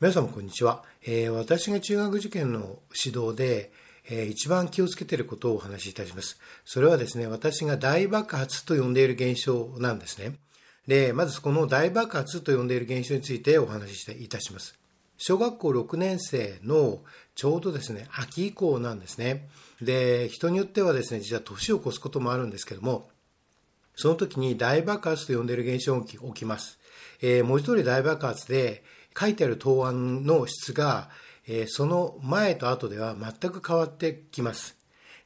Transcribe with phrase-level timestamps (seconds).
[0.00, 3.72] 皆様こんにちは、えー、私が中学受験の指導で、
[4.08, 6.38] えー、一番気をつけていることをお話しいたします。
[6.64, 10.36] それはですね、私が大爆発と呼んでいる現象なんですね。
[10.86, 14.78] で、まずこの大爆発と呼んでいる現象についてお話しいたします。
[15.16, 17.00] 小学校6年生の
[17.34, 19.48] ちょうどですね、秋以降なんですね。
[19.82, 23.10] で、人によってはですね、実は年を越すこともあるんですけども、
[23.96, 26.78] その時に大爆発と呼んでいる現象が起きます。
[27.20, 28.84] えー、文字通り大爆発で、
[29.18, 31.10] 書いてある答案の質が、
[31.46, 34.76] え、その前と後では全く変わってきます。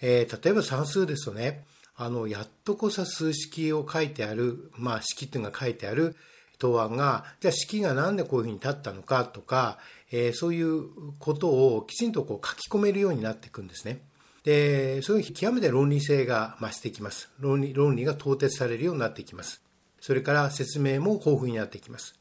[0.00, 1.64] え、例えば算数ですとね、
[1.96, 6.16] あの、やっとこさ数式を書いてある、まあ、式っていうのが書いてある
[6.58, 9.78] 答案が、じゃあ式がなんでこういうふうに立ったのかとか、
[10.12, 14.00] え、そういうことをきちんとこう書き込めるようになっていくんですね。
[14.44, 17.30] で、そういう極めて論理性が増してきます。
[17.38, 19.62] 論理、論理が統徹されるようになってきます。
[20.00, 22.14] それから説明も豊富になってきます。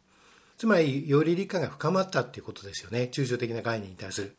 [0.59, 3.09] つまり、より理解が深まったっていうことですよね。
[3.13, 4.35] 抽象的な概念に対する。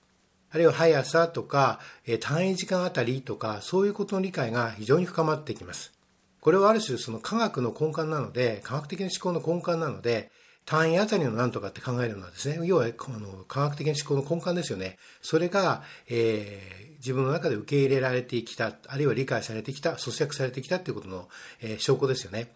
[0.50, 5.94] あるいは速さとか、え単位時間あたりとか、そういうことの理解が非常に深まってきます。
[6.42, 10.30] これはある種その科学の根幹なので、科学的な思考の根幹なので、
[10.66, 14.98] 単位あたりの何とかって考えるのはですね、要はあの科学的な思考の根幹ですよね。
[15.22, 21.30] それが、えー、自分の中で受け入れられてきた、あるいは理解されてきた、咀嚼されてきたということの、
[21.62, 22.52] えー、証拠ですよね。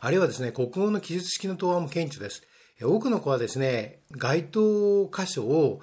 [0.00, 2.42] あるいはですね、国語の記述式の答案も顕著です。
[2.84, 5.80] 多くの子はですね、該当箇所を、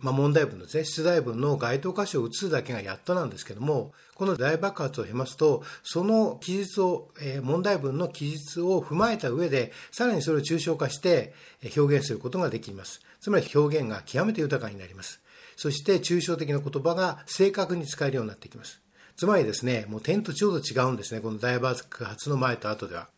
[0.00, 11.32] まあ、問題文ですね、出題文の該当箇所を打つだけがやっとなんですけども、この大爆発を経ますと、その記述を、えー、問題文の記述を踏まえた上で、さらにそれを抽象化して
[11.76, 13.00] 表現することができます。
[13.20, 15.20] つまり表現が極めて豊かになります。
[15.56, 18.80] そして抽象的な言葉が正確に使えるようになってきます。
[19.16, 23.08] つまりですね、もう点とちょうど違うんですね、この大爆発の前と後では。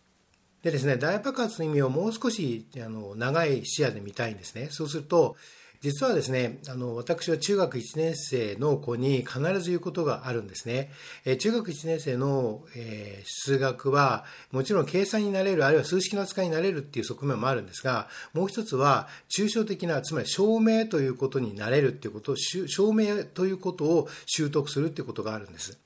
[0.63, 4.69] でですね、大爆発の意味をもう少しあの長い視野で見たいんですね。
[4.71, 5.37] そうすると、
[5.81, 10.91] 実はですね、あの、私は中学1年生の子に必ず言うことがあるんですね。
[11.25, 25.79] え中学1年生の、えー、数学は、もちろん計算になれる、あるいは数式の扱いになれるっていう側面もあるんですが、もう一つは、抽象的な、つまり証明ということになれるっていうことを、証明ということを習得するっていうことがあるんです。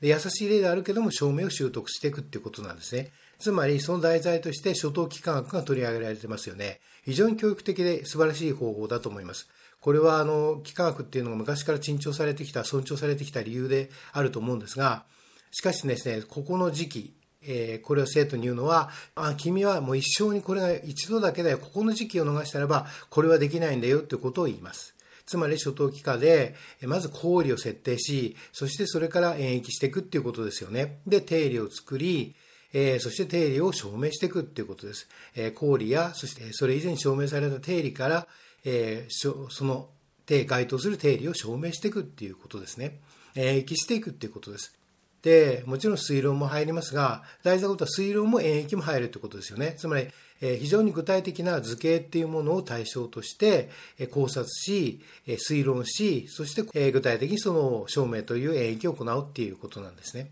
[0.00, 3.12] で優しい例であるけども、証明を習得していくっていうことなんですね。
[3.38, 6.80] つまり、その題材として初等幾何学が取り上げられてますよね。
[7.04, 9.48] 非常に教育的で素晴らしい方法だと思います。
[9.80, 15.04] これは、あの、幾何学っていうのが昔から珍重されてきた、尊重されてきた理由であると思うんですが、
[15.52, 24.94] しかしですね、ここの時期、えー、これを生徒に言うのは、あ、君はもう一生にこれが一度だけだよ、ここの時期を逃したらば、これはできないんだよってことを言います。
[25.26, 30.98] つまり初等期間で、まず氷を設定し、そしてそれから演疫していくっていうことですよね。
[31.06, 32.34] で、定理を作り、
[32.72, 35.08] えー、そして定理を証明していくっていうことです。
[35.34, 38.26] えー、公や、そしてそれ以前に証明された定理から、
[38.64, 39.88] えー、その
[40.26, 42.98] 定、該当する定理を証明していくっていうことですね。
[43.34, 44.74] 演疫していくっていうことです。
[45.22, 49.74] で、もちろん推論も入りますが、大事なことは推論も演疫も入るってことですよね。
[49.78, 50.08] つまり、
[50.42, 60.30] え非常に具体的な図形っていうものを対象として、え考察し、え推論し、そして、え具体的にその証明という演疫を行うっていうことなんですね。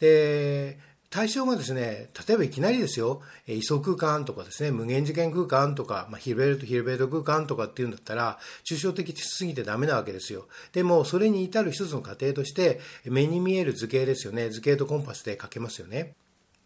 [0.00, 0.78] で、
[1.10, 8.38] 対象がですね、例えばいきなりですよ、位相空間とかですね、無限次元空間とか、まあ、ヒルベルト、ヒルベルト空間とかっていうんだったら、
[8.70, 10.48] 抽象的すぎてダメなわけですよ。
[10.72, 14.50] でも、それに至る一つの過程として、目に見える図形ですよね。
[14.50, 16.14] 図形とコンパスで書けますよね。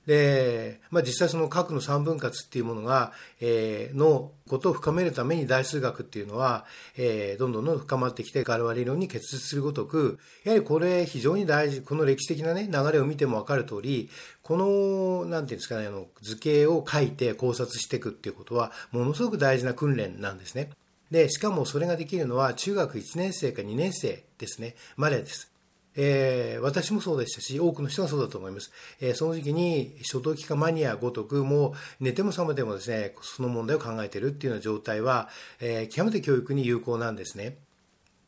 [0.06, 6.64] で、まあ、実際その核の三分割っていうものが、えー、のことを深めるために大数学っていうのは、
[6.96, 14.10] えー、どんどんどん深まってきてガルワ理論に結実するごとく、やはりこれ非常に大事、この歴史的なね、流れを見てもわかる通り、
[14.42, 20.70] この、なんていうんですかね、あの、図形を書いて考察していくっていうことは、ものすごく大事な訓練なんですね。
[21.12, 25.51] で、しかもそれができるのは中学1年生か2年生ですね、までです。
[25.96, 28.72] えー、私もそうでしたし、多くの人がそうだと思います。
[29.00, 31.70] えー、その時期に、初等期間マニアごとく、も
[32.00, 35.28] う寝ても覚めてもですね、その問題を考えているっていうような状態は、
[35.60, 37.56] えー、極めて教育に有効なんですね。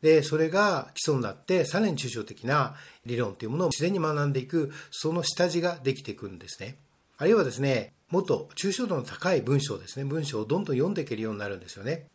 [0.01, 2.75] で、それが基礎になって、さらに抽象的な
[3.05, 6.77] 理論というものを自然に学んでいく、その下地ができていくんですね。
[7.17, 12.05] あるいはですね、もっと抽象度の高い文章ですね、文章をどんどん読んでいけるようになるんですよね。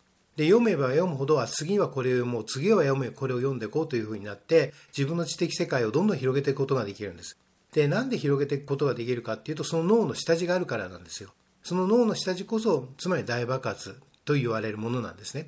[0.40, 7.36] で、読めば読むほど、は次はこれを読もう、次は読め、これを読んでいこうというふうになって、自分の知的世界をどんどん広げていくことができるんです。
[7.74, 11.28] で、なんで広げていくことができるかっていうと、その脳の下地があるからなんですよ。
[11.62, 15.46] その脳の下地こそ、つまり大爆発と言われるものなんですね。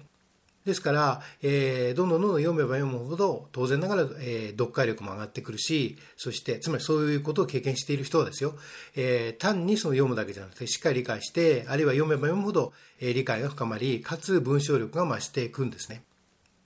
[0.64, 8.54] ですから、えー、どんどんどんどん読めば読むほど、当然ながら、えー、読解力も上がってくるし、そして、つまりそういうことを経験している人はですよ、
[8.94, 16.04] えー、単にその読むだけじゃなくて、しっかり理解して、あるいは読めば読むほど、えー、理解が深まり、かつ文章力が増していくんですね。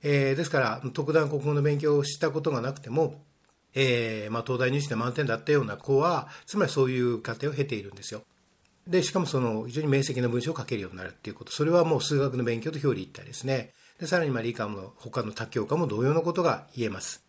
[0.02, 3.24] えー、ですから、特段国語の勉強をしたことがなくても、
[3.74, 8.22] えー、まあ、東大入試で満点だったような子は、つまりそういう過程を経ているんですよ。
[8.86, 11.52] で、しかもその非常に明晰な文章を書けるようになるっていうこと。
[11.52, 13.72] それはもう数学の勉強と表裏一体ですね。
[14.00, 17.26] で、さらにまあ理科も他の多教科も同様のことが言えます。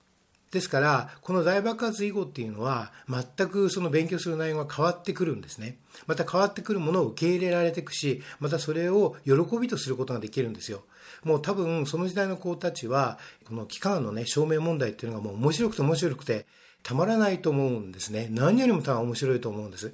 [0.51, 5.77] ですから、この大爆発以後っていうのは、全くその勉強する内容が変わってくるんですね。
[6.05, 10.83] また変わってくるものを受け入れられていくし、またそれを喜びとすることができるんですよ。
[11.23, 16.45] もう多分その時代の子たちは、この期間のね、証明問題っていうのがもう面白くて面白くて、
[16.81, 18.29] たまらないと思うんですね。
[18.31, 19.93] 何よりも多分面白いと思うんです。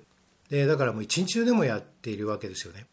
[0.50, 2.86] で、だからもう一日中でもやっているわけですよね。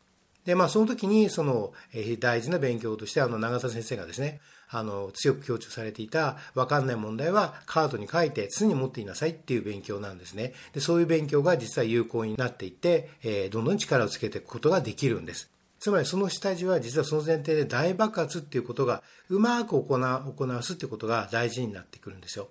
[0.44, 4.40] で、まあ、その時に、その、え、大事な勉強として、あの、永田先生がですね、
[4.72, 10.52] あの、強く強調されていた、わかんない問題はカードに書いて常に持っていなさいっていう勉強なんですね。
[10.72, 15.50] で、そういう勉強が実は有効になっていって、えー、どんどん力をつけていくことができるんです。
[15.80, 22.48] つまりその下地は実はその前提で大爆発っていうことがうまく行う、行わすっていうことが大事になってくるんですよ。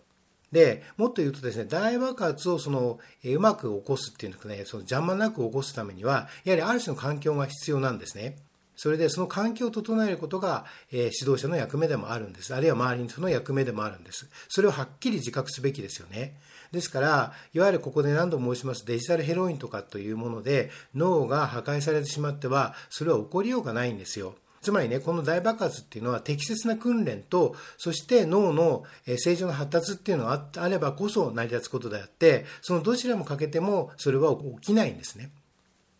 [0.52, 8.38] で、もっと言うとですね、大爆発をその、えうまく起こすっていうのね、その邪魔なく起こすためには、やはりある種の環境が必要なんですね。
[8.76, 12.56] それでその環境を整えることが、え、指導者の役目でもあるんです。
[12.56, 14.30] あるいは周りの人の役目でもあるんです。
[14.48, 16.40] それをはっきり自覚すべきですよね。
[16.72, 24.36] ですから、いわゆるここで何度も申しますデジタルヘロインとかというもので脳が破壊されてしまっては、それは起こりようがないんですよ。
[24.62, 28.84] つまりね、この大爆発っていうのは適切な訓練と、そして脳の
[29.18, 35.32] 正常な発達っていうのがあればこそ成り立つことであって、そのどちらも欠けてもそれは起きないんですね。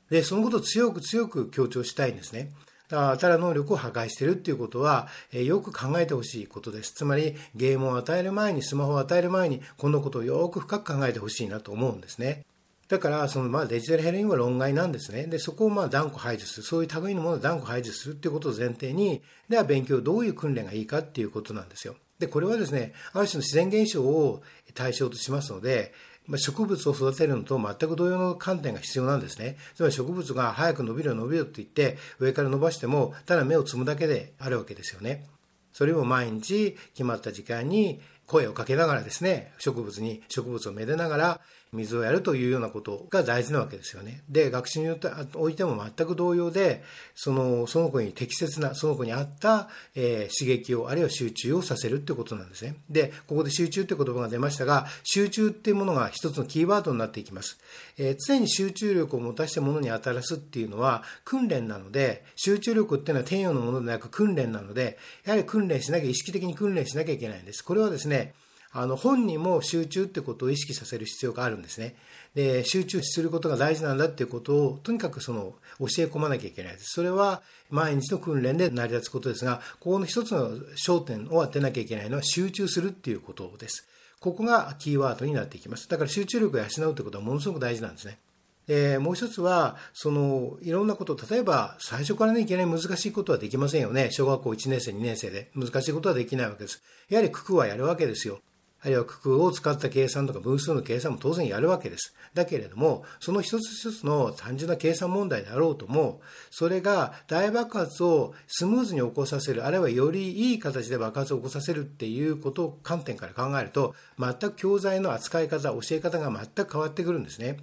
[0.10, 2.52] で、そのことを強く強く強調したいんですね。
[2.90, 6.94] だから能力を破壊しているっていうことは、えよく考えてほしいことです。
[6.94, 12.44] つまり、ゲームを与える前に、スマホを与える前に、このことをよく深く考えてほしいなと思うんですね。
[12.90, 15.28] だから、そのまあデジタルヘロインは論外なんですね。
[15.28, 16.64] で、そこをまあ断固排除する。
[16.64, 21.96] そういう類のものを断固排除するっていうことを前提に、では勉強どういう訓練がいいかっていうことなんですよ。
[22.18, 24.42] で、これはですね、ある種の自然現象を
[24.74, 25.94] 対象としますので、
[26.26, 29.58] まあ、植物を育てるのと全く同様の観点が必要なんですね。
[29.76, 35.26] つまり植物が早く伸びる伸びると言って上から伸ばしてもただ芽を摘むだけであるわけですよね。
[35.74, 44.24] それを毎日決まった時間に声をかけながらですね、植物に植物をめでながら水をやるというようなことが大事なわけですよね。
[44.28, 45.00] で、学習に
[45.36, 46.84] おいても全く同様で、
[47.14, 52.76] その、その子に適切な、その子に合った、えー、刺激を、あるいは集中をさせるってことなんですね。
[52.90, 57.60] で、ここで集中って言葉が出ましたが、集中っていうものが一つのキーワードになっていきます。
[57.98, 67.64] えー、常に集中力を持たしてものに当たらすっていうのは訓練なので、集中力っていうのは天与のものでなく訓練なので、やはり訓練しなきゃ、意識的に訓練しなきゃいけないんです。
[67.64, 68.34] これはですね、
[68.72, 71.96] あの本人も集中ってことを意識させる必要があるんですね。
[72.36, 76.92] で、集中することが大事なんだっていうことを、とにかくその、教え込まなきゃいけないです。
[76.94, 80.52] それは、毎日の訓練で成り立つことですが、ここの一つの
[80.86, 83.88] 焦点を当てなきゃいけないのは、集中するっていうことです。
[84.20, 85.90] ここがキーワードになっていきます。
[85.90, 88.20] だから集中力を養うってことはものすごく大事なんですね。
[88.68, 94.10] で、もう一つは、その、いろんなこと、例えば、最初からね、いきなり難しいことはできませんよね。
[94.12, 95.50] 小学校1年生、2年生で。
[95.56, 96.84] 難しいことはできないわけです。
[97.10, 98.42] やはり九九はやるわけですよ。
[98.82, 102.16] あるいは九九を使った計算とか分数の計算も当然やるわけです。
[102.34, 117.58] だけれども、その一つ一つの単純な計算問題であろうとも、それが大爆発をスムーズに起こさせる、あるいはよりいい形で爆発を起こさせるっていうことを観点から考えると、全く教材の扱い方、教え方が全く変わってくるんですね。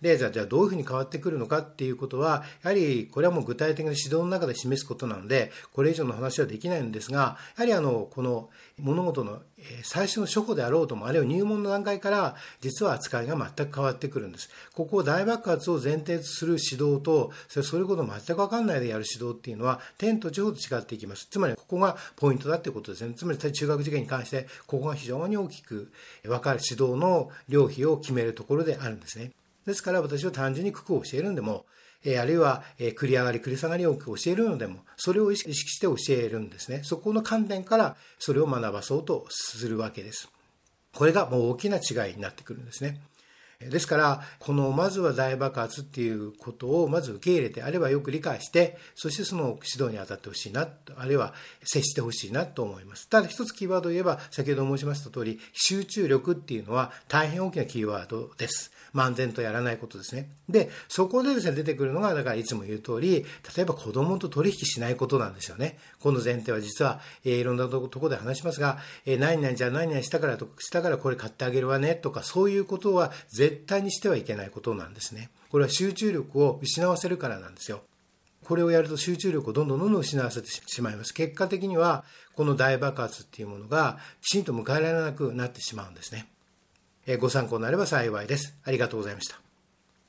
[0.00, 9.40] で、じゃあ、じゃあどういうふうに変わってくるのかっていうことは、やはりこれはもう具体的な指導の中で示すことなので、これ以上の話はできないんですが、やはりあの、この物事の
[9.82, 14.50] 最初の初歩であろうとも、あるいは入門の段階から、実は扱いが全く変わってくるんです。
[14.74, 21.26] ここを大爆発を前提とする指導と、それそれこそ全くわかんないでやる指導っていうのは、天と地ほど違っていきます。
[21.28, 23.14] つまり、ここがポイントだっていうことですね。
[23.14, 25.90] つまり、中学受験に関して、ここが非常に大きく
[26.22, 29.32] 分かる指導の量費を決めるところであるんですね。
[29.68, 31.66] ですから私は単純に九九を教えるんでも、
[32.04, 36.80] えあるいは、え繰り上がり繰り下がりを教えるのでも、それを意識して教えるんですね。
[36.84, 40.30] そこの観点からそれを学ばそうとするわけです。
[40.94, 42.98] これがもう大きな違いになってくるんですね。
[43.60, 51.34] ですから、このまずは大爆発っていうことをまず受け入れて、あるいはよく理解して、そしてその指導に当たってほしいな、あるいは
[51.64, 53.08] 接してほしいなと思います。
[53.08, 58.70] ただ一つキーワードを言えば、先ほど申しました通り、集中力っていうのは大変大きなキーワードです。
[58.94, 60.30] 漫然とやらないことですね。
[60.48, 65.78] で、そこでですね、出てくるのが、だからいつも言う通り、例えば子供と取引しないことなんですよね。
[66.00, 73.12] この前提は実は、えー、いろんなところで話しますが、えー、何々じゃ何々したからと、したからこれ買ってあげるわねとか、そういうことは
[73.48, 75.30] 絶対にしてはいけないことなんですね。
[75.50, 77.82] これは集中力を失わせるからなんですよ。
[78.44, 81.12] これをやると集中力をどんどんどんどん失わせてしまいます。
[81.12, 86.28] 結果的には、この大爆発っていうものがきちんと迎えられなくなってしまうんですね。
[87.18, 88.54] ご参考になれば幸いです。
[88.64, 89.47] ありがとうございました。